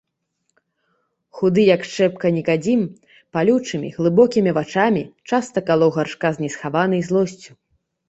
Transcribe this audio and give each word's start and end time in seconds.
Худы, 1.41 1.61
як 1.75 1.81
шчэпка, 1.89 2.25
Нікадзім 2.39 2.81
палючымі, 3.37 3.93
глыбокімі 4.01 4.57
вачамі 4.61 5.07
часта 5.29 5.57
калоў 5.73 5.97
Гаршка 6.01 6.27
з 6.41 6.49
несхаванай 6.49 7.01
злосцю. 7.13 7.51